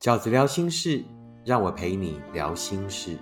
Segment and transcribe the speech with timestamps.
[0.00, 1.04] 饺子聊心事，
[1.44, 3.18] 让我陪你聊心事。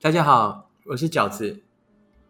[0.00, 1.64] 大家好，我是饺子。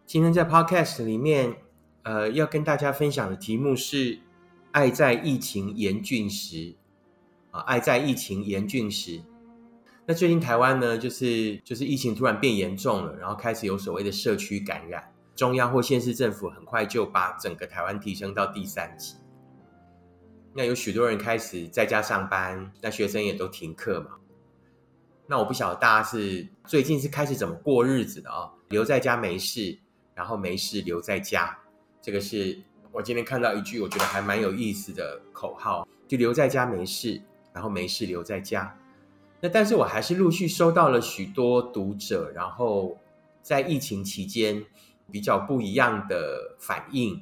[0.03, 1.57] 今天在 Podcast 里面，
[2.01, 4.17] 呃，要跟大家分享的题目是
[4.73, 6.73] “爱在疫情严峻时”。
[7.51, 9.21] 啊，爱在疫情严峻时。
[10.09, 15.03] 那最近台湾呢，就是就是疫情突然变严重了，然后开始有所谓的社区感染，
[15.35, 19.17] 中央或县市政府很快就把整个台湾提升到第三级。
[20.53, 24.11] 那有许多人开始在家上班，那学生也都停课嘛。
[25.27, 28.49] 那我不晓得大家是最近是开始怎么过日子的啊？
[28.69, 29.77] 留在家没事，
[30.15, 31.53] 然后没事留在家，
[32.01, 32.57] 这个是
[32.93, 38.73] 我今天看到一句我觉得还蛮有意思的口号，就留在家没事，然后没事留在家。
[39.39, 42.97] 那但是我还是陆续收到了许多读者，然后
[43.41, 44.65] 在疫情期间
[45.11, 47.21] 比较不一样的反应。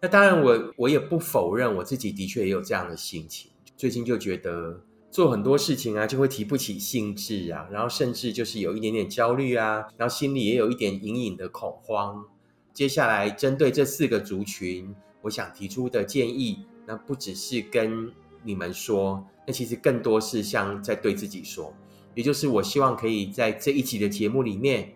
[0.00, 3.50] 那当然，我我也不否认我自己的确也有这样的心情。
[3.76, 12.24] 最近就觉得做很多事情啊，就会提不起兴致啊，然后甚至就是有一点点焦虑啊，然后心里也有一点隐隐的恐慌。
[12.72, 18.12] 接下来针对这四个族群，我想提出的建议，那不只是跟
[18.44, 19.26] 你们说。
[19.46, 21.74] 那其实更多是像在对自己说，
[22.14, 24.94] 也就是我希望可以在这一集的节目里面，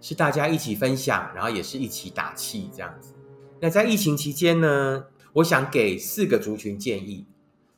[0.00, 3.12] 是大家一起分享，然后也是一起打气这样子。
[3.60, 5.04] 那在疫情期间呢，
[5.34, 7.26] 我想给四个族群建议。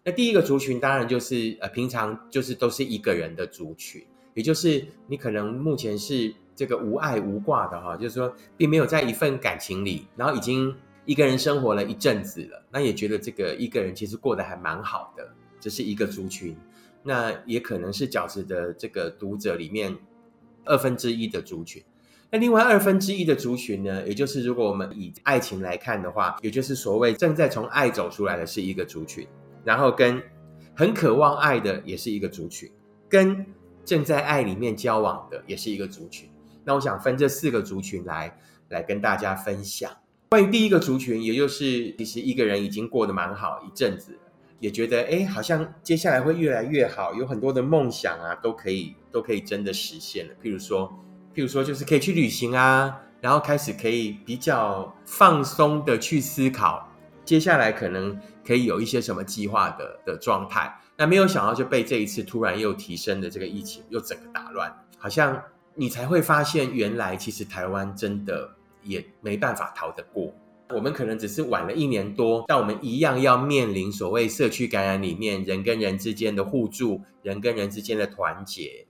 [0.04, 4.00] 那第一个族群当然就是呃，平常就是都是一个人的族群，
[4.34, 10.72] 也就是你可能目前是这个无爱无挂的哈，就是说并没有在一份感情里，然后已经
[11.08, 15.26] 一个人生活了一阵子了，那也觉得这个一个人其实过得还蛮好的。
[15.58, 16.54] 这是一个族群，
[17.02, 19.96] 那也可能是饺子的这个读者里面
[20.66, 21.82] 二分之一的族群。
[22.30, 29.26] 那另外二分之一的族群呢，也就是如果我们以爱情来看的话，也就是所谓正在从爱走出来的是一个族群，
[29.64, 30.22] 然后跟
[30.76, 32.70] 很渴望爱的也是一个族群，
[33.08, 33.46] 跟
[33.82, 36.28] 正在爱里面交往的也是一个族群。
[36.64, 38.38] 那我想分这四个族群来
[38.68, 39.90] 来跟大家分享。
[40.30, 44.18] 关于第一个族群，也就是其实一个人已经过得蛮好一阵子。
[44.60, 50.34] 也觉得哎，好像接下来会越来越好，有很多的梦想啊，都可以都可以真的实现了。
[50.42, 50.88] 譬如说，
[51.32, 56.92] 譬如说，就是可以去旅行啊，然后开始可以比较放松的去思考，
[57.24, 60.76] 接下来可能可以有一些什么计划的的状态。
[60.96, 65.40] 那没有想到就被这一次突然又提升的这个疫情又整个打乱，好像
[65.76, 70.32] 你才会发现，原来其实台湾真的也没办法逃得过。
[70.70, 78.86] 我们可能只是晚了一年多，但我们一样要面临所谓社区感染里面人跟人之间的互助，人跟人之间的团结，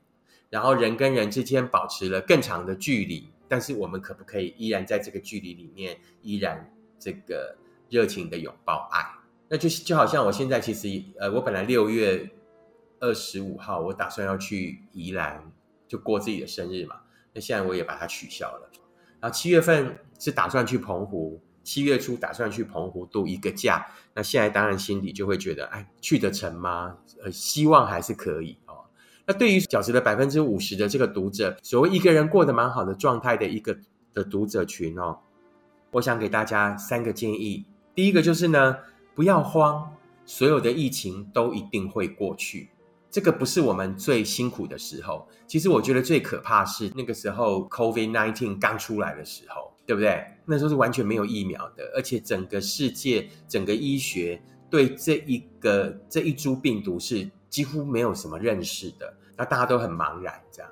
[0.51, 3.29] 然后人跟人之间保持了更长的距离。
[3.47, 7.57] 但是我们可不可以依然在这个距离里面，依然这个
[7.89, 9.01] 热情的拥抱爱？
[9.49, 12.29] 那就就好像我现在其实呃，我本来六月
[12.99, 15.51] 二十五号我打算要去宜兰
[15.87, 16.97] 就过自己的生日嘛，
[17.33, 18.71] 那现在我也把它取消了。
[19.21, 21.41] 然后七月份是打算去澎湖。
[21.65, 26.97] 七月初打算去澎湖度一个假，那现在当然心里就会觉得，哎，去得成吗？
[27.23, 28.87] 呃，希望还是可以哦。
[29.27, 33.77] 那对于饺子的百分之五十的这个读者，所谓一个人过得蛮好的状态的一个
[34.15, 35.19] 的读者群哦，
[35.91, 37.67] 我想给大家三个建议。
[37.95, 38.79] 第一个就是呢，
[39.15, 42.71] 不要慌，所有的疫情都一定会过去。
[43.11, 49.73] 这个不是我们最辛苦的时候，其实我觉得最可怕是那个时候 COVID nineteen 刚出来的时候。
[49.89, 50.23] 对不对？
[50.45, 60.71] 那时候是完全没有疫苗的，而且整个世界、整个医学对这一个这一株病毒是几乎没有什么认识的，那大家都很茫然这样。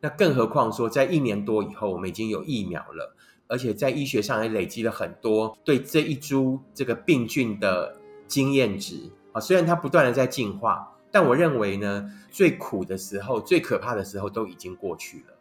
[0.00, 3.16] 那更何况说，在一年多以后，我们已经有疫苗了，
[3.48, 7.96] 而且在医学上也累积了很多对这一株这个病菌的
[8.28, 9.40] 经验值啊。
[9.40, 15.34] 虽然它不断的在进化，但我认为呢，最苦的时候、最可怕的时候都已经过去了。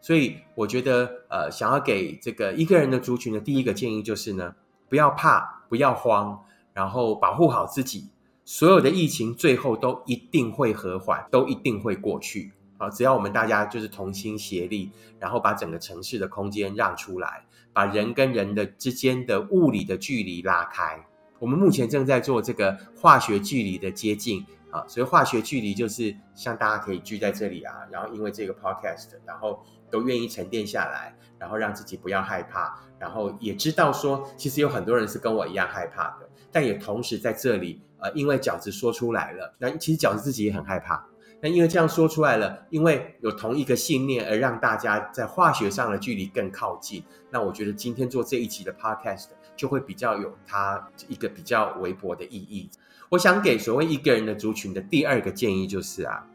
[0.00, 4.54] 所以我觉得，呃，想要给这个一个人的族群的第一个建议就是呢，
[4.88, 6.42] 不要怕，不要慌，
[6.72, 8.08] 然后保护好自己。
[8.46, 12.52] 所有的疫情最后都一定会和缓，都一定会过去。
[12.78, 21.04] 啊，只要我们大家就是同心协力，然后把整个城市的空间让出来，把人跟人的之间的物理的距离拉开。
[21.40, 24.46] 我们目前正在做这个化学距离的接近。
[24.74, 41.06] 啊，所以化学距离就是像大家可以聚在这里啊，然后因为这个 podcast，然后都愿意沉淀下来，然后让自己不要害怕，然后也知道说，其实有很多人是跟我一样害怕的，但也同时在这里，呃，因为饺子说出来了，那其实饺子自己也很害怕，
[41.40, 47.04] 那因为这样说出来了，因为有同一个信念而让大家在化学上的距离更靠近。
[47.30, 49.26] 那我觉得今天做这一集的 podcast
[49.56, 52.70] 就会比较有它一个比较微薄的意义。
[53.10, 56.26] 我想给所谓一个人的族群的第二个建议就是啊，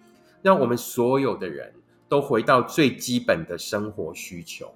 [0.42, 1.74] 让我们所有的人
[2.08, 4.74] 都回到最基本的生活需求。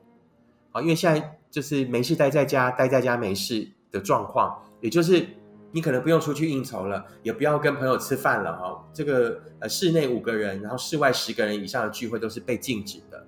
[0.72, 5.26] 啊，因为现在就是没事待在家，待在家没事的状况，也就是
[5.72, 8.84] 你可能不用出去应酬了，也不要跟朋友吃饭了哈。
[8.92, 13.26] 这个呃，室内五个人，然后室外十个人以上的聚会都是被禁止的。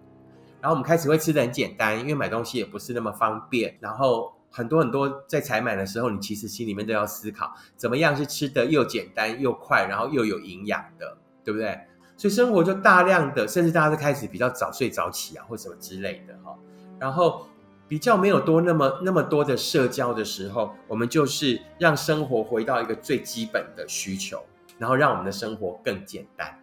[0.60, 3.78] 然后我们开始会吃的很简单，因为买东西也不是那么方便。
[3.80, 11.78] 然后很多很多在采买的时候，你其实心里面都要思考，怎么样是吃的又简单又快，然后又有营养的，对不对？
[12.16, 16.58] 所以生活就大量的，甚至大家都开始比较早睡早起啊，或什么之类的哈。
[16.98, 17.46] 然后
[17.90, 24.42] 比较没有多那么那么多的社交的时候，我们就是让生活回到一个最基本的需求，
[24.80, 26.58] 然后让我们的生活更简单。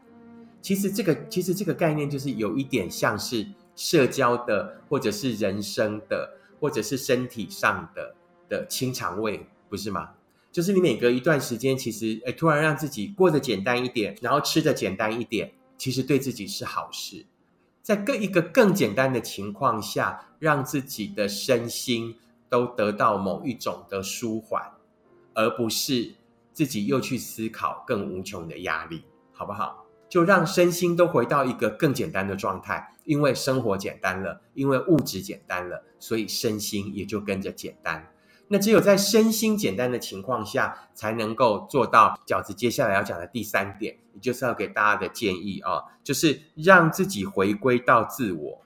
[0.62, 3.46] 其实这个其实这个概念就是有一点像是
[3.76, 6.30] 社交的，或者是人生的，
[6.62, 8.14] 或者是身体上的
[8.48, 10.10] 的清肠胃，不是吗？
[10.52, 17.26] 就是你每隔一段时间，其实哎，突然让自己过得简单一点，然后吃的简单一点，其实对自己是好事。
[17.82, 22.14] 在更一个更简单的情况下，让自己的身心
[22.48, 24.62] 都得到某一种的舒缓，
[25.34, 26.14] 而不是
[26.52, 29.81] 自己又去思考更无穷的压力，好不好？
[30.12, 38.12] 就让身心都回到一个更简单的状态，因为生活简单了，因为物质简单了，所以身心也就跟着简单。
[38.48, 48.60] 那只有在身心简单的情况下，才能够做到饺子接下来要讲的第三点，也就是要给大家的建议啊，就是让自己回归到自我。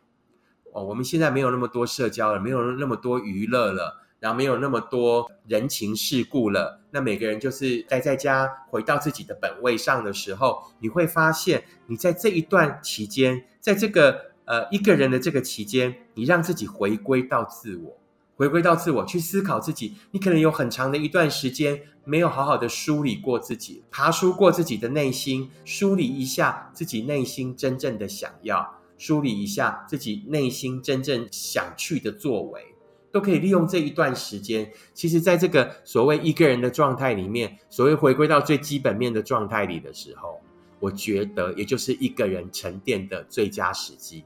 [0.72, 6.80] 哦，我们现在没有那么多社交了，没有那么多娱乐了，然后没有那么多人情世故了。
[6.90, 17.96] 那每个人就是待在家，回到自己的本位上的时候，你会发现，你在这一段期间，在这个呃一个人的这个期间，你让自己回归到自我。
[18.34, 19.94] 回归到自我，去思考自己。
[20.10, 32.74] 你可能有很长的一段时间没有好好的梳理过自己，爬梳过自己的内心，梳理一下自己内心真正的想要，梳理一下自己内心真正想去的作为，
[33.16, 34.70] 都可以利用这一段时间。
[34.92, 40.38] 其实，在这个所谓一个人的状态里面，所谓回归到最基本面的状态里的时候，
[40.80, 44.22] 我觉得也就是一个人沉淀的最佳时机。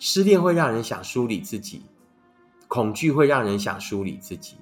[0.00, 1.82] 失恋会让人想梳理自己。
[2.66, 4.56] 恐惧会让人想梳理自己，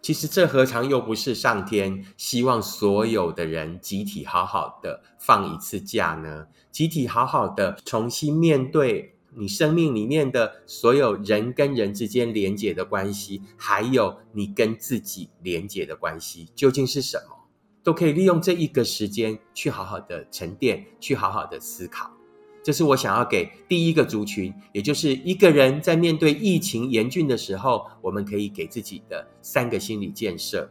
[0.00, 6.46] 其实这何尝又不是上天希望所有的人集体好好的放一次假呢？
[6.70, 17.36] 集体好好的重新面对你生命里面的所有人跟人之间连结的关系，还有你跟自己连结的关系，究竟是什么？
[17.82, 22.10] 都可以利用这一个时间去好好的沉淀，去好好的思考。
[22.62, 30.70] 这是我想要给第一个族群，也就是一个人在面对疫情严峻的时候，我们可以给自己的三个心理建设。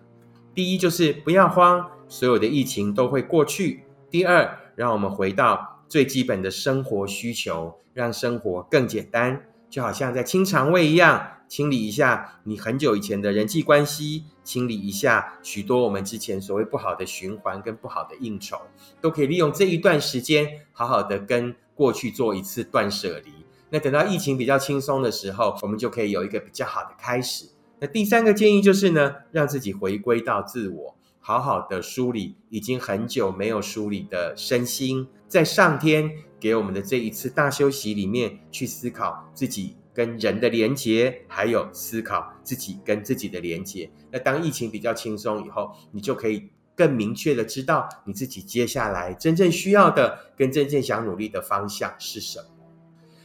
[0.54, 3.84] 第一就是不要慌，所有的疫情都会过去。
[4.12, 18.62] 第二，让我们回到最基本的生活需求，让生活更简单，就好像在清肠胃一样，清理一下你很久以前的人际关系，清理一下许多我们之前所谓不好的循环跟不好的应酬，
[19.02, 21.56] 都可以利用这一段时间，好好的跟。
[21.80, 23.32] 过去做一次断舍离，
[23.70, 27.46] 那等到疫情比较轻松的时候，我们就可以有一个比较好的开始。
[27.80, 43.90] 那第三个建议就是呢，让自己回归到自我，好好的梳理已经很久没有梳理的身心，在上天给我们的这一次大休息里面，去思考自己跟人的连结，还有思考自己跟自己的连结。
[44.12, 46.50] 那当疫情比较轻松以后，你就可以。
[46.76, 52.46] 更明确的知道你自己接下来真正需要的跟真正想努力的方向是什么。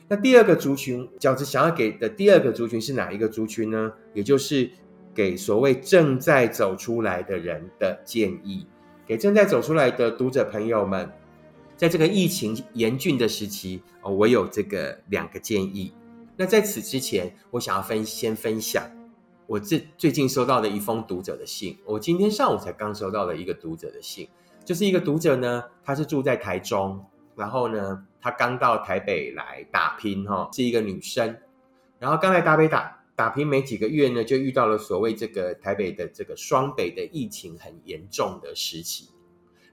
[0.08, 3.92] 那第二个族群，饺子想要给的第二个族群是哪一个族群呢？
[4.12, 4.68] 也就是
[5.14, 8.66] 给所谓正在走出来的人的建议，
[9.06, 11.10] 给正在走出来的读者朋友们，
[11.76, 15.92] 在这个疫情严峻的时期，哦，我有这个两个建议。
[16.36, 18.82] 那在此之前，我想要分先分享。
[19.46, 24.26] 我最最近收到的一封读者的信，我今天上午才刚收到了一个读者的信，
[24.64, 27.04] 就是一个读者呢，他是住在台中，
[27.36, 31.36] 然后呢，他刚到台北来打拼，哈，是一个女生，
[31.98, 39.10] 然后刚来台北打打拼没几个月呢，就遇到了所谓这个台北的这个双北的疫情很严重的时期，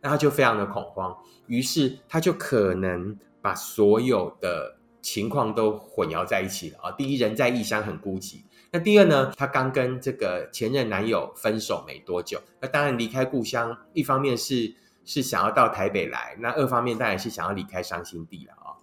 [0.02, 1.18] 那他就非常的恐慌，
[1.48, 8.42] 于是他就可能把所有的情况都混淆在一起了啊，第一人在异乡很孤寂。
[8.74, 9.34] 那第二呢？
[9.36, 18.80] 他刚跟这个前任男友分手没多久，那当然离开故乡，一方面是是想要到台北来，那二方面当然是想要离开伤心地了啊。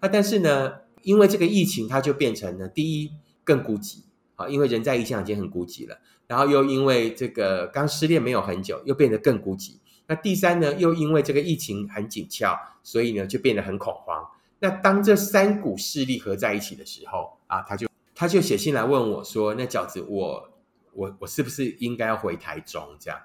[0.00, 3.12] 那但是呢，因为这个疫情，他就变成了第一
[3.50, 3.98] 更孤寂
[4.36, 9.78] 啊，因为人在异乡已经很孤寂了，然后又因为这个刚失恋没有很久，又变得更孤寂。
[10.06, 14.24] 那第三呢，又因为这个疫情很紧俏，所以呢就变得很恐慌。
[14.60, 20.48] 那当这三股势力合在一起的时候啊，他就他就写信来问我说：“那饺子，我
[20.92, 22.96] 我我是不是应该要回台中？
[23.00, 23.18] 这样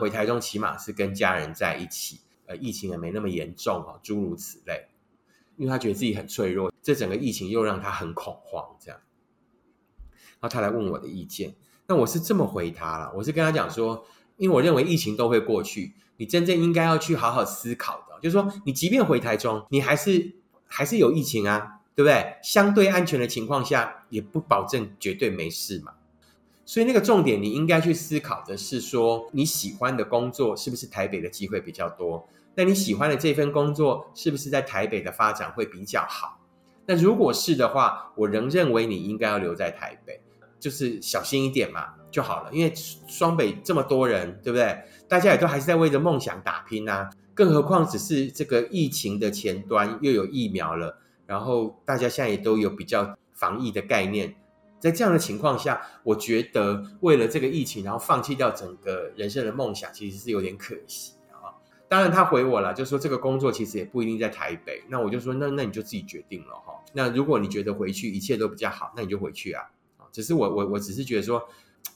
[0.00, 4.86] 回台中起码是跟家人在一起，呃，疫情也没那么严重啊，诸如此类。
[5.56, 9.00] 因为他觉得自己很脆弱，这整个疫情又让他很恐慌，这样。
[10.40, 11.54] 然后他来问我的意见，
[11.86, 14.04] 那我是这么回他了，我是跟他讲说，
[14.36, 20.32] 因为我认为疫情都会过去。”你真正应该要去好好思考的，就是说，你即便回台中，你还是
[20.66, 22.36] 还是有疫情啊，对不对？
[22.42, 25.92] 相对安全的情况下，也不保证绝对没事嘛。
[26.64, 32.26] 所以那个重点，你应该去思考的是说，你喜欢的工作是不是台北的机会比较多？
[32.54, 36.40] 那你喜欢的这份工作是不是在台北的发展会比较好？
[36.86, 40.22] 那如果是的话，我仍认为你应该要留在台北，
[40.66, 42.50] 就是小心一点嘛就好了。
[42.52, 42.72] 因为
[43.06, 44.76] 双北这么多人，对不对？
[45.06, 54.34] 大家也都还是在为着梦想打拼呐，更何况只是这个疫情的前端又有疫苗了，然后大家现在也都有比较防疫的概念，
[54.80, 61.54] 在这样的情况下，我觉得为了这个疫情，然后放弃掉整个人生的梦想，其实是有点可惜啊。
[61.88, 66.74] 当然他回我了，就说这个工作其实也不一定在台北，那我就说那那你就自己决定了哈。
[66.92, 69.62] 那如果你觉得回去一切都比较好，那你就回去啊。
[70.16, 71.46] 只是我我我只是觉得说，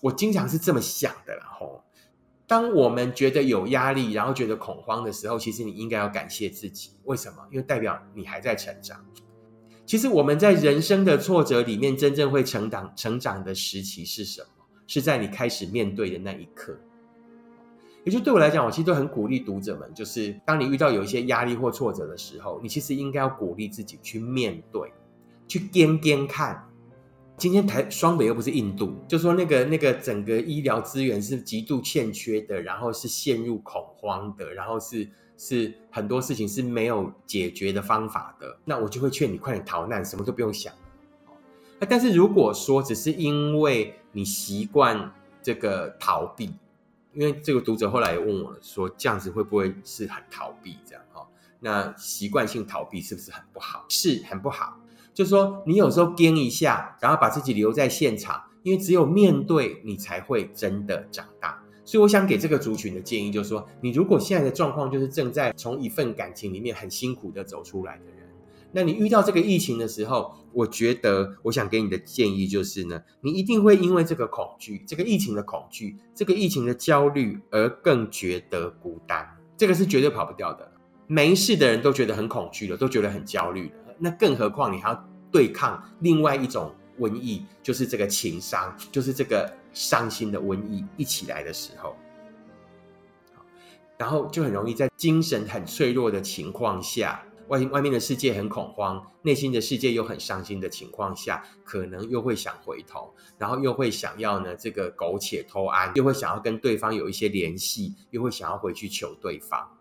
[0.03, 1.83] 我经常是这么想的啦吼。
[2.47, 6.91] 当我们觉得有压力，然后觉得恐慌的时候，其实你应该要感谢自己。
[7.05, 7.39] 为什么？
[7.51, 9.03] 因为代表你还在成长。
[9.87, 14.49] 其实我们在人生的挫折里面，真正会成长、成长的时期是什么？
[14.87, 16.79] 是在你开始面对的那一刻。
[18.05, 24.93] 也就对我来讲，我其实都很鼓励读者们，就是当你遇到有一些压力或挫折的时候，你其实应该要鼓励自己去面对，
[25.49, 26.70] 去掂掂看。
[27.41, 40.71] 今天台双北又不是印度，就说那个那个整个医疗资源是极度欠缺的，然后是陷入恐慌的，然后是是很多事情是没有解决的方法的，那我就会劝你快点逃难，什么都不用想。
[41.89, 45.11] 但是如果说只是因为你习惯
[45.43, 46.55] 这个逃避，
[47.15, 51.27] 因为这个读者后来也问我说，这样子会不会是很逃避这样哈？
[51.59, 53.87] 那习惯性逃避是不是很不好？
[53.89, 54.79] 是很不好。
[55.13, 61.63] 就说，你有时候跟一下，然后把自己留在现场，因为只有面对你才会真的长大。
[61.85, 68.29] 所以，我想给这个族群的建议，就是说，你如果现在的状况就是正在从一份感情里面很辛苦的走出来的人，
[68.71, 79.29] 那你遇到这个疫情的时候，我觉得我想给你的建议就是呢，你一定会因为这个恐惧、这个疫情的恐惧、这个疫情的焦虑而更觉得孤单。
[79.57, 80.71] 这个是绝对跑不掉的。
[81.09, 85.07] 没事的人都觉得很恐惧了，都觉得很焦虑了，那更何况你还要。
[85.33, 91.95] 对抗另外一种瘟疫，就是这个情伤，就是这个伤心的瘟疫一起来的时候，
[93.97, 109.80] 然后就很容易在精神很脆弱的情况下，外外面的世界很恐慌，内心的世界又很伤心的情况下，可能又会想回头，然后又会想要呢这个苟且偷安，又会想要跟对方有一些联系，又会想要回去求对方。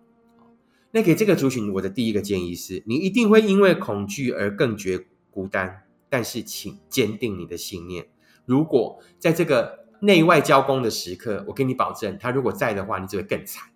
[0.92, 5.06] 那给这个族群，我的第一个建议是，你一定会因为恐惧而更觉。
[5.32, 8.08] 孤单，但是请坚定你的信念。
[8.46, 13.70] 如果在这个内外交攻的时刻，我跟你保证，他如果在的话，你只会更惨。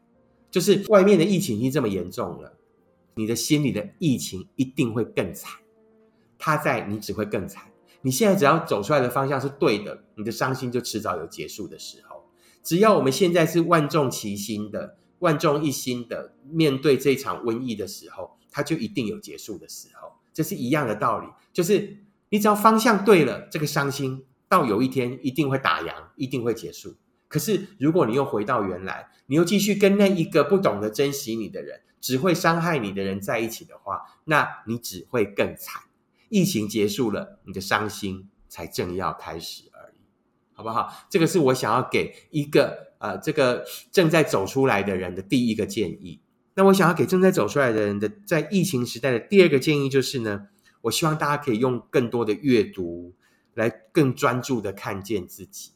[0.50, 2.58] 就是外面的疫情已经这么严重了，
[3.13, 5.51] 你的心里的疫情一定会更惨。
[6.39, 7.65] 他在，你只会更惨。
[8.01, 12.25] 你现在只要走出来的方向是对的，你的伤心就迟早有结束的时候。
[12.63, 20.12] 只要我们现在是万众齐心的、万众一心的面对这场瘟疫的时候，它就一定有结束的时候。
[20.34, 21.98] 这是一样的道理，就是
[22.30, 26.98] 你只要方向对了，这个伤心到有一天一定会打烊，一定会结束。
[27.30, 35.84] 可是如果你又回到原来，你又继续跟那一个不懂得珍惜你的人，只会伤害你的人在一起的话，那你只会更惨。
[36.27, 40.01] 疫情结束了，你的伤心才正要开始而已，
[40.53, 40.92] 好不好？
[41.10, 46.22] 这个是我想要给一个呃这个正在走出来的人的第一个建议。
[46.55, 50.48] 那我想要给正在走出来的人的，在疫情时代的第二个建议就是呢，
[50.83, 53.13] 我希望大家可以用更多的阅读
[53.55, 55.72] 来更专注的看见自己。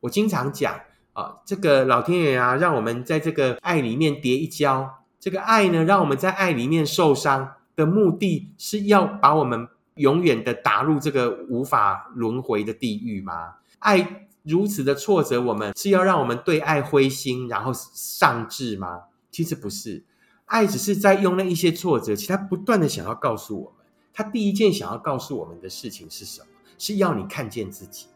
[0.00, 0.78] 我经常讲
[1.14, 13.54] 啊，这个老天爷啊，让我们在这个爱里面跌一跤，这个爱呢，让我们在爱里面受伤的目的是要把我们永远的打入这个无法轮回的地狱吗？
[13.78, 19.04] 爱如此的挫折我们，是要让我们对爱灰心，然后丧志吗？
[19.30, 20.04] 其实不是，
[20.46, 26.46] 爱只是在用那一些挫折，其他不断的想要告诉我们，他第一件想要告诉我们的事情是什么？
[26.76, 28.06] 是要你看见自己，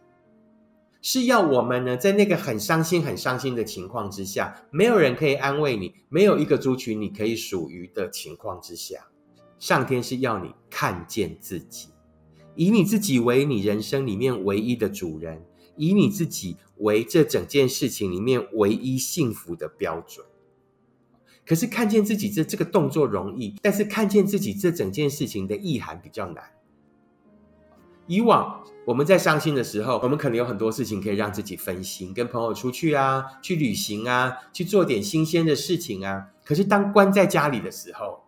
[1.00, 9.07] 是要我们呢，在那个很伤心、很伤心的情况之下，没有人可以安慰你，没有一个族群你可以属于的情况之下，
[9.61, 11.91] 上天是要你看见自己，
[12.57, 15.41] 以你自己为你人生里面唯一的主人。
[15.76, 20.26] 以你自己为这整件事情里面唯一幸福的标准，
[21.47, 26.43] 可是看见自己这这个动作容易，但是看见自己这整件事情的意涵比较难。
[28.07, 36.28] 以往我们在伤心的时候，我们可能有很多事情可以让自己分心，跟朋友出去啊，去旅行啊，去做点新鲜的事情啊。
[36.45, 38.25] 可是当关在家里的时候，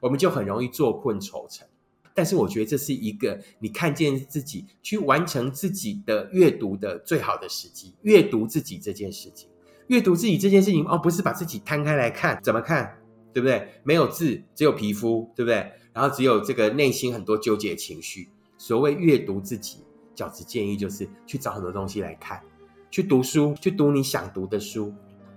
[0.00, 1.68] 我们就很容易坐困愁城。
[2.14, 7.94] 但是我觉得这是一个你看见自己去完成自己的阅读的最好的时机。
[8.02, 9.48] 阅读自己这件事情，
[9.88, 12.98] 阅读自己这件事情哦，不是把自己摊开来看，怎么看，
[13.32, 13.68] 对不对？
[13.82, 15.72] 没有字，只有皮肤，对不对？
[15.92, 18.28] 然后只有这个内心很多纠结情绪。
[18.56, 19.78] 所谓阅读自己，
[20.14, 22.40] 饺子建议就是去找很多东西来看，
[22.90, 24.94] 去读书，去读你想读的书，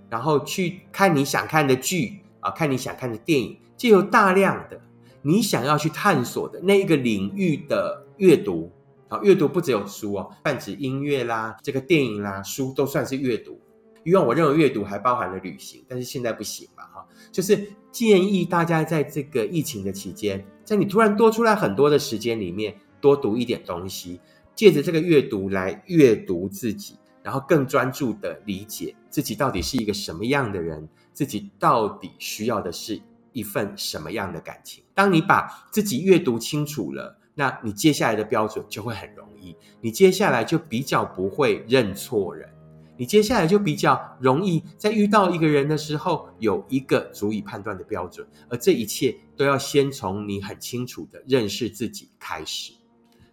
[0.08, 4.80] 然后去看你想看的剧啊，看你想看的电影，就有大量的。
[5.26, 8.70] 你想要去探索的那一个领域的阅读，
[9.08, 13.60] 好，阅读不只有书哦，泛指音乐啦，这个电影啦，书都算是阅读。
[14.04, 24.20] 因为我认为阅读还包含了旅行，但是现在不行嘛，哈，就是建议大家在这个疫情的期间，在你突然多出来很多的时间里面，多读一点东西，
[24.54, 33.02] 借着这个阅读来阅读自己，然后更专注的理解自己到底是一个什么样的人，自己到底需要的是。
[33.36, 34.82] 一份什么样的感情？
[34.94, 39.54] 当你把自己阅读清楚了，那你接下来的标准就会很容易。
[39.82, 42.48] 你接下来就比较不会认错人，
[42.96, 48.26] 你接下来就比较容易在遇到一个人的时候有一个足以判断的标准。
[48.48, 52.72] 而这一切都要先从你很清楚的认识自己开始。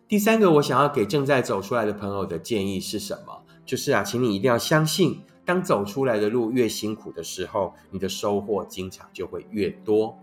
[0.06, 3.42] 第三个，我想要给正在走出来的朋友的建议是什么？
[3.66, 5.22] 就是啊，请你一定要相信。
[5.46, 10.18] 当走出来的路越辛苦的时候，你的收获经常就会越多。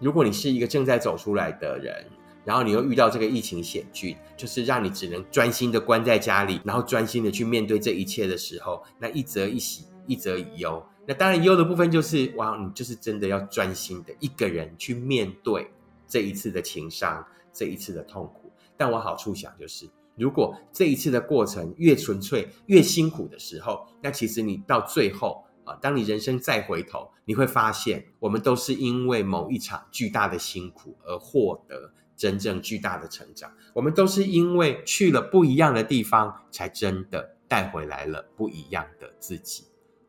[0.00, 2.04] 如果你是一个正在走出来的人，
[2.44, 10.84] 然后你又遇到这个疫情险峻，就是让你只能专心的关在家里，然后专心的去面对这一切的时候，那一则一喜，一则一忧。
[11.06, 15.70] 那当然忧的部分就是，哇，你就是真的要专心的一个人去面对
[16.08, 18.50] 这一次的情伤，这一次的痛苦。
[18.76, 19.88] 但我好处想就是。
[20.16, 33.52] 如果这一次的过程越纯粹、越辛苦的时候，那其实你到最后啊，当你人生再回头，你会发现，我们都是因为某一场巨大的辛苦而获得真正巨大的成长。
[33.72, 39.64] 我们都是因为去了不一样的地方，才真的带回来了不一样的自己。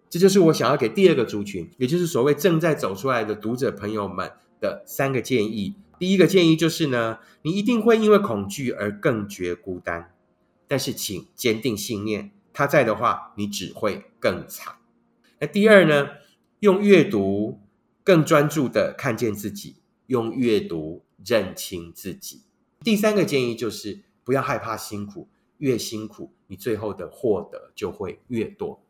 [0.07, 5.75] 这就是我想要给第二个族群，也就是所谓正在走出来的读者朋友们的三个建议。
[5.97, 10.13] 第一个建议就是呢，你一定会因为恐惧而更觉孤单，
[10.67, 14.75] 但是请坚定信念，他在的话，你只会更惨。
[15.39, 16.09] 那第二呢，
[16.59, 17.59] 用阅读
[18.03, 19.77] 更专注的看见自己，
[20.07, 22.43] 用阅读认清自己。
[22.83, 25.27] 第三个建议就是不要害怕辛苦，
[25.57, 28.81] 越辛苦，你最后的获得就会越多。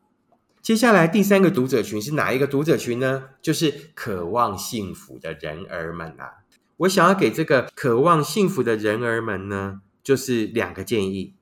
[0.62, 3.30] 接下来第三个读者群是哪一个读者群呢？
[3.40, 6.42] 就是渴望幸福的人儿们啊。
[6.78, 11.34] 我想要给这个渴望幸福的人儿们呢，就是两个建议。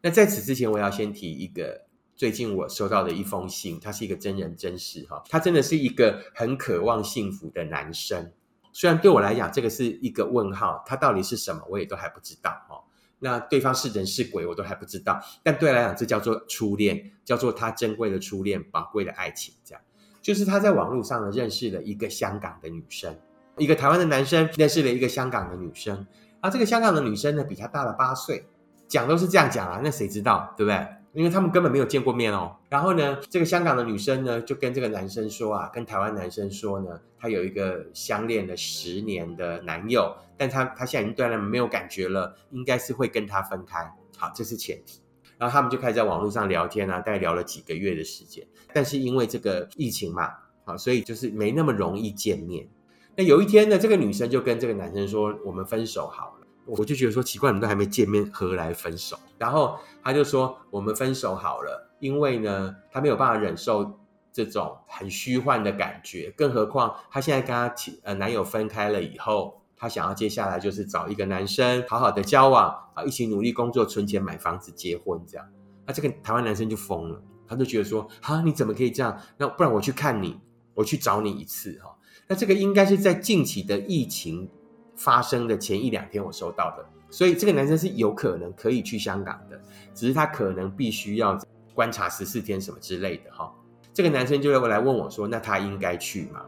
[0.00, 8.32] 那在此之前，我要先提一个最近我收到的一封信，他是一个真人真事哈，他真的是一个很渴望幸福的男生。
[8.72, 12.82] 虽然对我来讲，这个是一个问号，他到底是什么，我也都还不知道哈。
[13.20, 15.22] 那对方是人是鬼，我都还不知道。
[15.44, 19.54] 但对来讲，这叫做初恋，叫做他珍贵的初恋，宝贵的爱情。
[19.64, 19.82] 这样，
[20.20, 23.16] 就是他在网络上呢认识了一个香港的女生。
[23.58, 26.06] 一个台湾的男生认识了一个香港的女生，
[26.40, 28.46] 而这个香港的女生呢比他大了八岁，
[28.88, 30.86] 讲都是这样讲啊，那谁知道对不对？
[31.12, 32.56] 因为他们根本没有见过面哦。
[32.70, 43.92] 然后呢，这个香港的女生呢就跟这个男生说啊，跟台湾男生说呢，她有一个相恋了十年的男友，但她她现在已经对他没有感觉了，应该是会跟他分开。
[44.16, 45.00] 好，这是前提。
[45.36, 50.30] 然后他们就开始在网络上聊天啊，大概聊了几个月的时间，但是因为这个疫情嘛，
[50.64, 52.66] 好，所以就是没那么容易见面。
[53.14, 59.18] 那有一天呢，这个女生就跟这个男生说：“我们分手好了。”我就觉得说奇怪，你们都还没见面，何来分手？
[59.36, 63.98] 然后他就说：“我们分手好了，因为呢，他没有办法忍受
[64.32, 75.46] 这种很虚幻的感觉，更何况他现在跟他呃男友分开了以后，他想要接下来就是找一个男生好好的交往啊，一起努力工作、存钱、买房子、结婚这样。”
[75.84, 79.20] 那这个台湾男生就疯了，他就觉得说：“哈，你怎么可以这样？
[79.36, 80.40] 那不然我去看你。”
[80.74, 81.94] 我去找你一次哈。
[82.32, 84.48] 那这个应该是在近期的疫情
[84.96, 89.60] 发生的前一两天我收到的，所以这个男生是有可能可以去香港的，
[89.92, 91.38] 只是他可能必须要
[91.74, 93.52] 观察十四天什么之类的哈。
[93.92, 96.40] 这个男生就会来问我说：“那他应该去吗？”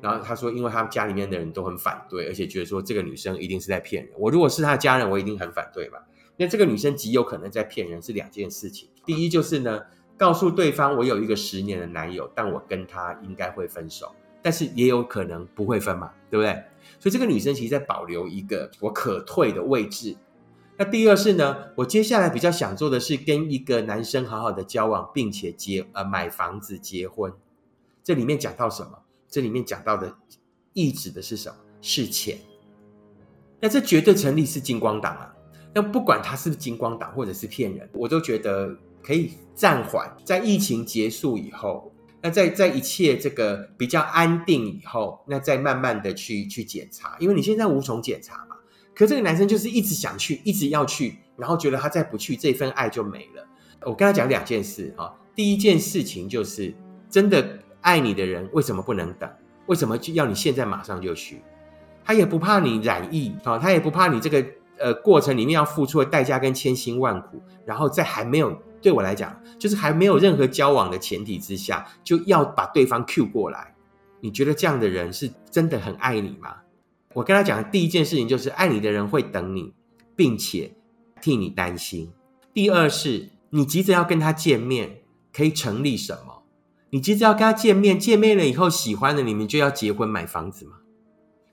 [0.00, 4.14] 然后他说：“因为他家里面的人都很反对，而且觉得说这个女生一定是在骗人。
[4.16, 5.98] 我如果是他家人，我一定很反对吧？
[6.38, 8.88] 那这个女生极有可能在骗人，是两件事情。
[9.04, 9.82] 第一就是呢，
[10.16, 16.52] 告诉对方我有一个十年的男友，但我跟他应该会分手，但是也有可能不会分嘛，对不对？
[17.00, 20.16] 所以这个女生其实在保留一个我可退的位置。
[20.76, 27.32] 那第二是呢，我接下来比较想做的是跟一个男生好好的交往，并且结呃买房子结婚。
[28.02, 29.02] 这里面讲到什么？
[29.28, 30.16] 这里面讲到的
[30.72, 31.56] 意指的是什么？
[31.80, 32.38] 是钱。
[33.60, 35.34] 那这绝对成立是金光党啊！
[35.74, 48.56] 那不管他是不是金光党或者是骗人，我都觉得可以暂缓，在疫情结束以后，那在在一切这个比较安定以后，那再慢慢的去去检查，因为你现在无从检查嘛。
[48.94, 53.46] 可这个男生就是一直想去，一直要去，然后觉得他再不去，这份爱就没了。
[53.82, 56.74] 我跟他讲两件事啊，第一件事情就是
[57.08, 57.60] 真的。
[57.80, 59.30] 爱你的人为什么不能等？
[59.66, 61.40] 为什么就要你现在马上就去？
[62.04, 64.44] 他也不怕你染疫啊，他也不怕你这个
[64.78, 73.74] 呃过程里面要付出的代价跟千辛万苦，然后在还没有对我来讲，就是还没有任何交往的前提之下，就要把对方 Q 过来。
[74.20, 76.56] 你觉得这样的人是真的很爱你吗？
[77.14, 79.72] 我跟他讲的第一件事情就是，爱你的人会等你，
[80.14, 80.72] 并且
[81.20, 82.12] 替你担心。
[82.52, 86.42] 第二是，你急着要跟他见面，可以成立什么？
[86.90, 90.76] 你急着要跟他见面，见面了以后喜欢了，你们就要结婚买房子吗？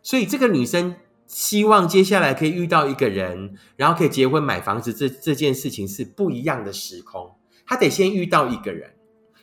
[0.02, 0.96] 所以这个女生
[1.28, 7.36] 希望接下来可以遇到一个人，然后可以结婚买房子，这这件事情是不一样的时空。
[7.66, 8.94] 他得先遇到一个人，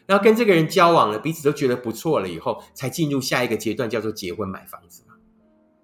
[0.06, 5.14] 然后跟这个人交往了，彼此都觉得不错了以后，才进入下一个阶段，叫做结婚买房子嘛，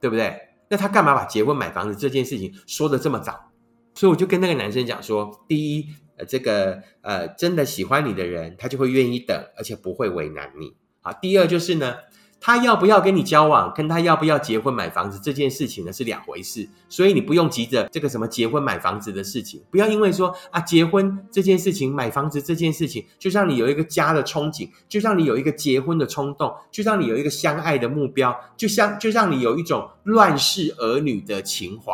[0.00, 0.38] 对不对？
[0.68, 3.50] 那他干嘛把结婚买房子这件事情说的这么早？
[3.94, 5.88] 所以我就跟那个男生讲说，第一。
[6.18, 10.74] 呃，这个呃，真的喜欢你的人，他就会愿意等，而且不会为难你。
[11.00, 11.94] 好，第二就是呢，
[12.40, 31.92] 他要不要跟你交往，跟他要不要结婚买房子这件事情呢是两回事，所以你不用急着这个什么结婚买房子的事情，不要因为说啊结婚这件事情、买房子这件事情，就让你有一个家的憧憬，就让你有一个结婚的冲动，就让你有一个相爱的目标，就像就让你有一种乱世儿女的情怀，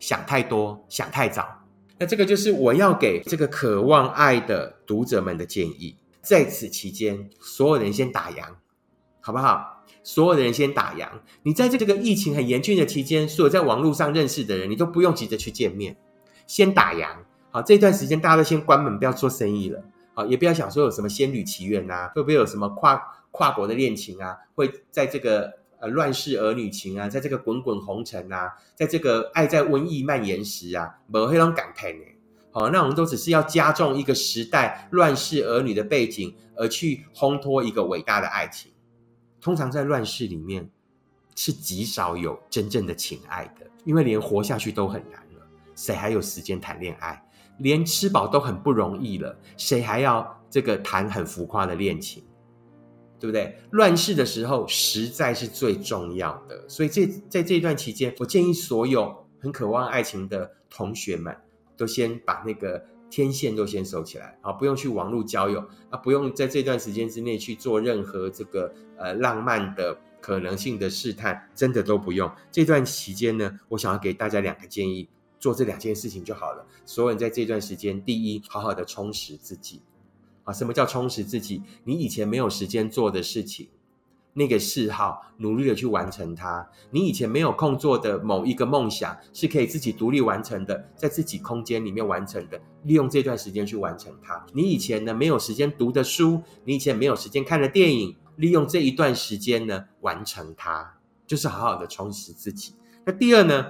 [0.00, 1.46] 想太多，想太早。
[1.98, 5.96] 那这个就是我要给这个渴望爱的读者们的建议。
[6.20, 8.44] 在此期间，所有人先打烊，
[9.22, 9.82] 好不好？
[10.02, 11.08] 所有的人先打烊。
[11.44, 15.96] 你在这个疫情很严峻的期间，所有在网络上认识的人，你都不用急着去见面，
[16.46, 17.06] 先打烊。
[17.50, 19.82] 好，这段时间大家都先关门，不要做生意了。
[20.12, 25.62] 好，也不要想说有什么仙女奇缘啊，会不会有什么跨跨国的恋情啊，会在这个。
[25.82, 32.04] 呃，乱世儿女情啊，在这个滚滚红尘啊，在这个爱在瘟疫蔓延时啊，没黑龙感叹呢。
[32.52, 38.70] 好，那我们都只是要加重一个时代乱世儿女的背景，而去烘托一个伟大的爱情。
[39.42, 40.70] 通常在乱世里面，
[41.34, 47.20] 是极少有真正的情爱的，因为连活下去都很难了，谁还有时间谈恋爱？
[47.58, 52.22] 连吃饱都很不容易了，谁还要这个谈很浮夸的恋情？
[53.18, 53.56] 对不对？
[53.70, 61.36] 乱世的时候实在是最重要的，所以这在这一段期间，我建议所有很渴望爱情的同学们，
[61.76, 72.32] 都先把那个天线都先收起来啊，不用去网络交友啊，不用在这段时间之内去做任何这个呃浪漫的可能性的试探，真的都不用。
[72.50, 75.06] 这段期间呢，我想要给大家两个建议，
[75.38, 76.66] 做这两件事情就好了。
[76.86, 79.82] 所有人在这段时间，第一，好好的充实自己。
[80.44, 81.62] 啊，什么叫充实自己？
[81.84, 83.68] 你以前没有时间做的事情，
[84.34, 86.68] 那个嗜好，努力的去完成它。
[86.90, 92.60] 你以前没有空做的某一个梦想，是可以自己独立完成的，在自己空间里面完成的。
[92.84, 94.44] 利用这段时间去完成它。
[94.52, 100.94] 你以前呢没有时间读的书，你以前没有时间看的电影，利用这一段时间呢完成它，
[101.26, 102.74] 就是好好的充实自己。
[103.04, 103.66] 那第二呢，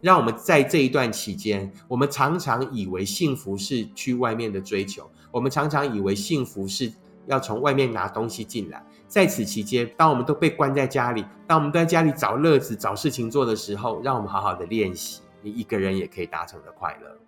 [0.00, 5.10] 让我们在这一段期间，我们常常以为幸福是去外面的追求。
[5.30, 6.90] 我们常常以为幸福是
[7.26, 17.18] 要从外面拿东西进来，在此期间，当我们都被关在家里，当我们都在家里找乐子、找事情做的时候，让我们好好的练习，你一个人也可以达成的快乐，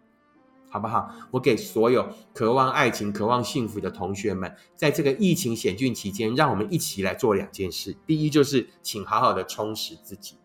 [0.71, 1.11] 好不好？
[1.31, 7.97] 我给所有渴望爱情、渴望幸福的同学们，在这个疫情险峻期间，让我们一起来做两件事。
[8.07, 10.37] 第一，就是请好好的充实自己。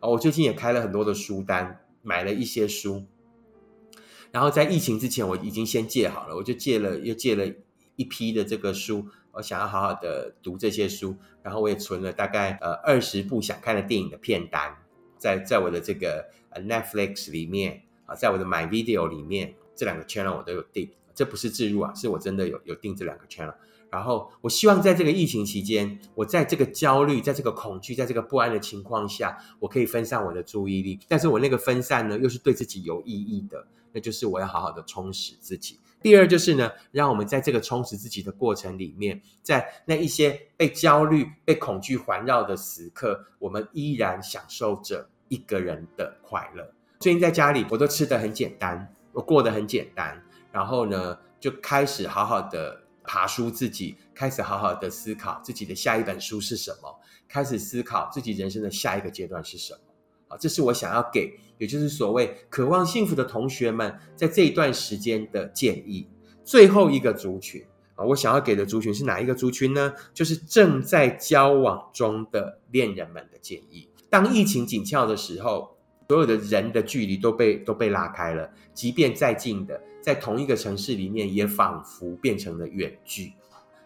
[0.00, 3.04] 哦，我最近也开了很多的书单，买了一些书。
[4.30, 7.46] 然后在疫情之前，我已经先借好了，我就借了又借了
[7.98, 14.76] 一批的这个书，我想要好好的读这些书，然后我也存了大概呃二十部想看的电影的片单，
[15.18, 23.54] 在在我的这个呃 Netflix 里面啊，在我的 My Video 里面，这两个 channel 我都有订，这不是自入啊，是我真的有有订这两个 channel。
[23.90, 35.80] 然后我希望在这个疫情期间，我在这个焦虑、在这个恐惧、在这个不安的情况下，我可以分散我的注意力，但是我那个分散呢，又是对自己有意义的，那就是我要好好的充实自己。
[36.00, 46.72] 第二就是呢，让我们在这个充实自己的过程里面，在那一些被焦虑、被恐惧环绕的时刻，我们依然享受着一个人的快乐。
[47.00, 59.80] 最近在家里，我都吃的很简单，我过得很简单，然后呢，就开始好好的爬书自己，开始好好的思考自己的下一本书是什么，开始思考自己人生的下一个阶段是什么。
[60.28, 66.06] 啊，这是我想要给，也就是所谓渴望幸福的同学们，在这一段时间的建议。
[66.44, 67.62] 最后一个族群
[67.94, 69.92] 啊，我想要给的族群是哪一个族群呢？
[70.14, 73.88] 就是正在交往中的恋人们的建议。
[74.08, 75.76] 当疫情紧俏的时候，
[76.08, 83.32] 所有的人的距离都被都被拉开了，即便再近的，在同一个城市里面，也仿佛变成了远距。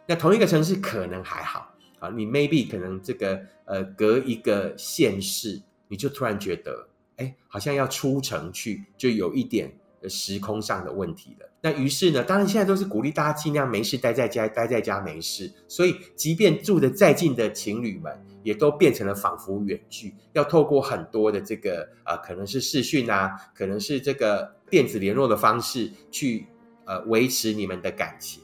[0.06, 5.62] 那同一个城市可能还好啊，你 maybe 可能这个呃隔一个县市。
[5.92, 9.70] 你就突然觉得，哎，好像要出城去，就有一点
[10.08, 11.46] 时空上的问题了。
[11.60, 15.52] 那于是呢，当然现在都是鼓励大家尽量没事待在家，待在家没事。
[15.68, 18.10] 所以，即便住的再近的情侣们，
[18.42, 26.46] 也都变成了仿佛远距，要透过很多的这个呃，可能是视讯啊，可能是这个电子联络的方式，去
[26.86, 28.42] 呃维持你们的感情。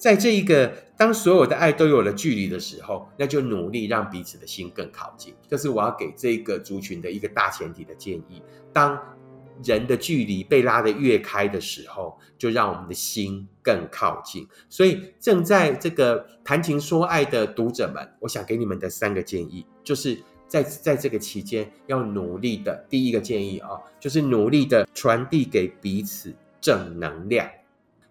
[0.00, 5.34] 在这一个当所有的爱都有了距离的时候，那就努力让彼此的心更靠近。
[5.46, 8.42] 这是我要给这个族群的一个大前提的建议。
[8.72, 8.98] 当
[9.62, 14.48] 人的距离被拉得越开的时候，就让我们的心更靠近。
[14.70, 22.86] 所以，正在这个谈情说爱的读者们，我想给你们的三个建议，就是在在这个期间要努力的。
[22.88, 27.46] 第一个建议啊，就是努力的传递给彼此正能量。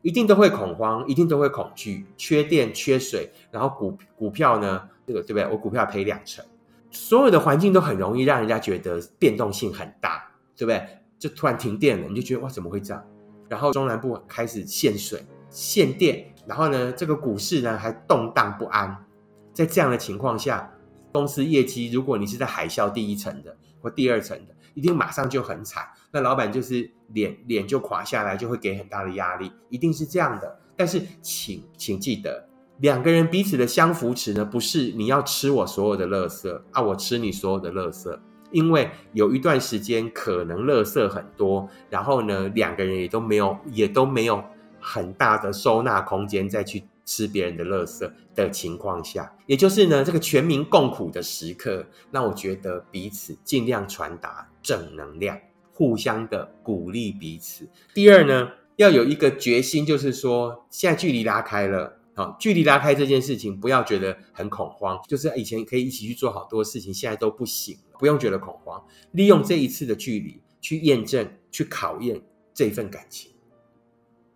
[0.02, 4.88] 一定都会恐慌，一定都会恐惧，缺电、缺水，然后股股票呢？
[5.06, 5.46] 这个对不对？
[5.52, 6.46] 我股票赔两成，
[6.92, 10.88] 所有的环境都很容易让人家觉得变动性很大，对不对？
[11.18, 13.04] 就突然停电了，你就觉得哇，怎么会这样？
[13.50, 19.06] 然后中南部开始限水、限电，然后呢，这个股市呢还动荡不安。
[19.54, 20.72] 在这样的情况下，
[21.12, 24.56] 公司业绩，如果你是在海啸第一层的或第二层的。
[24.76, 30.60] 一定马上就很惨，那老板就是脸脸就垮下来，就会给很大的压力，一定是这样的。
[30.76, 32.48] 但是，请请记得，
[32.80, 38.20] 两个人彼此的相扶持呢，不是你要吃我所有的垃圾啊，我吃你所有的垃圾。
[38.52, 44.44] 因为有一段时间可能垃圾很多，然后呢，两个人也都没有也都没有
[44.80, 46.84] 很大的收纳空间再去。
[47.06, 55.36] 吃别人的垃圾的情况下，也就是呢，这个全民共苦的时刻，那我觉得彼此尽量传达正能量，
[55.80, 57.66] 互相的鼓励彼此。
[57.94, 72.22] 第二呢，要有一个决心，就是说，现在距离拉开了，好，距离拉开这件事情，不要觉得很恐慌，就是以前可以一起去做好多事情，现在都不行了，不用觉得恐慌，利用这一次的距离去验证、去考验
[72.54, 73.32] 这份感情。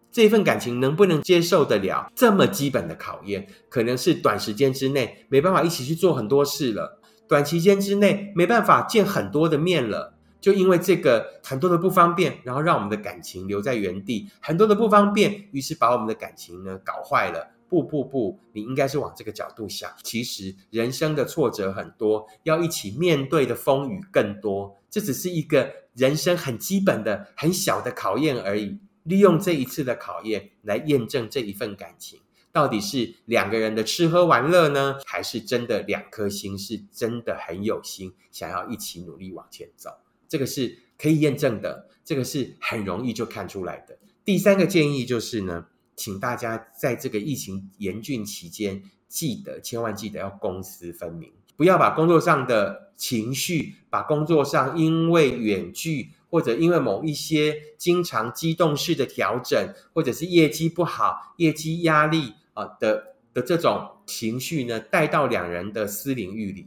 [0.09, 3.45] 这份感情能不能接受得了这么基本的考验？
[3.67, 10.12] 可能是短时间之内没办法一起去做很多事了，短期间之内没办法见很多的面了，
[10.43, 17.47] 就因为这个很多的不方便，然后让我们的感情留在原地，很多的不方便，于是把我们的感情呢搞坏了。
[17.69, 19.89] 不不不，你应该是往这个角度想。
[20.03, 28.77] 其实人生的挫折很多，要一起面对的风雨更多，这只是一个人生很基本的、很小的考验而已。
[29.03, 32.19] 利用这一次的考验来验证这一份感情，
[32.51, 39.89] 到底是两个人的吃喝玩乐呢，还是真的两颗心是真的很有心，想要一起努力往前走？
[40.33, 43.95] 这个是可以验证的，这个是很容易就看出来的。
[44.25, 56.09] 第三个建议就是呢，请大家在这个疫情严峻期间，记得千万记得要公私分明，不要把工作上的情绪，把工作上因为远距。
[56.31, 66.65] 或者因为某一些经常机动式的调整，或者是业绩不好、业绩压力啊的的这种情绪呢，带到两人的私领域里，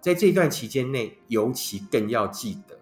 [0.00, 2.76] 在这段期间内，尤其更要记得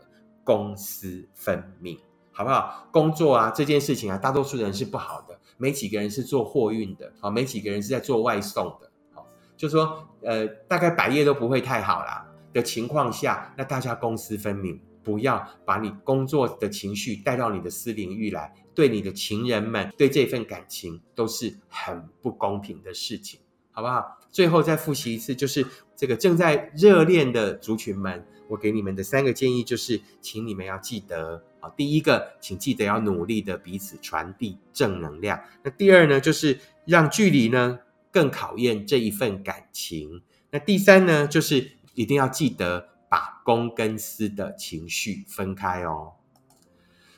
[0.45, 1.99] 公私分明，
[2.33, 2.89] 好不好？
[2.93, 9.27] 工作啊这件事情啊，大多数人是不好的，没几个人是做货运的，啊，没几个人是在做外送的，好，
[9.57, 14.81] 就说呃，大概百业都不会太好啦的情况下，那大家公私分明。
[15.05, 23.41] 不要把你工作的情绪带到你的私领域来，对你的情人们，对这份感情都是很不公平的事情。
[23.73, 24.17] 好不好？
[24.31, 35.43] 最后再复习一次，就是这个正在热恋的族群们，我给你们的三个建议就是，请你们要记得啊，第一个，请记得要努力的彼此传递正能量。
[35.63, 37.79] 那第二呢，就是让距离呢
[38.11, 40.21] 更考验这一份感情。
[40.51, 46.13] 那第三呢，就是一定要记得把公跟私的情绪分开哦。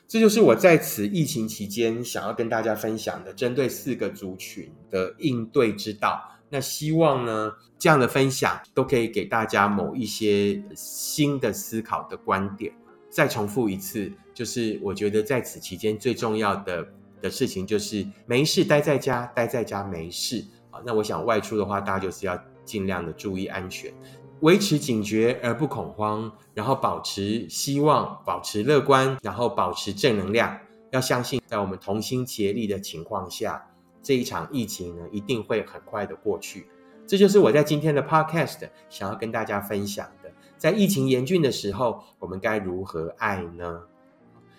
[0.06, 6.30] 这就是我在此疫情期间想要跟大家分享的，针对四个族群的应对之道。
[6.50, 12.72] 那希望呢，这样的分享都可以给大家某一些新的思考的观点。
[13.10, 16.86] 再重复一次，就是我觉得在此期间最重要的
[17.22, 20.80] 的事情就是没事待在家，待在家没事啊。
[20.84, 23.92] 那我想外出的话，大家就是要尽量的注意安全，
[24.40, 30.58] 维持警觉而不恐慌，然后保持希望，保持乐观，然后保持正能量。
[30.90, 33.64] 要相信，在我们同心协力的情况下。
[34.04, 36.68] 这一场疫情呢，一定会很快的过去。
[37.06, 40.30] 这就是我在今天的 Podcast 想要跟大家分享的。
[40.56, 43.82] 在疫情严峻的时候，我们该如何爱呢？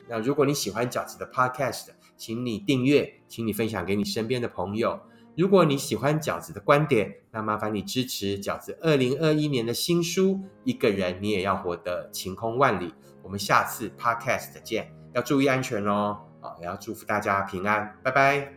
[0.08, 4.99] 那如果你喜欢饺子的 Podcast，请你订阅，请你分享给你身边的朋友。
[5.36, 12.89] 如果你喜欢饺子的观点，那麻烦你支持饺子二零二一年的新书《一个人你也要活得晴空万里》。
[13.21, 16.19] 我们下次 Podcast 见，要注意安全哦。
[16.39, 18.54] 好，也要祝福大家平安，拜拜。